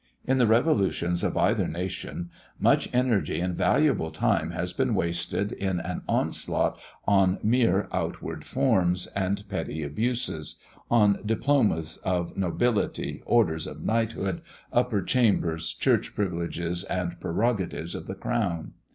In 0.25 0.39
the 0.39 0.47
revolutions 0.47 1.23
of 1.23 1.37
either 1.37 1.67
nation, 1.67 2.31
much 2.59 2.89
energy 2.91 3.39
and 3.39 3.53
valuable 3.55 4.09
time 4.09 4.49
has 4.49 4.73
been 4.73 4.95
wasted 4.95 5.51
in 5.51 5.79
an 5.79 6.01
onslaught 6.09 6.79
on 7.05 7.37
mere 7.43 7.87
outward 7.91 8.43
forms 8.43 9.05
and 9.15 9.43
petty 9.47 9.83
abuses, 9.83 10.59
on 10.89 11.19
diplomas 11.23 11.97
of 11.97 12.35
nobility, 12.35 13.21
orders 13.27 13.67
of 13.67 13.83
knighthood, 13.83 14.41
upper 14.73 15.03
chambers, 15.03 15.71
church 15.71 16.15
privileges, 16.15 16.83
and 16.85 17.19
prerogatives 17.19 17.93
of 17.93 18.07
the 18.07 18.15
crown. 18.15 18.71